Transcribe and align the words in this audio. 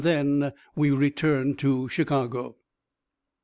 Then 0.03 0.51
we 0.75 0.89
returned 0.89 1.59
to 1.59 1.87
Chicago. 1.87 2.55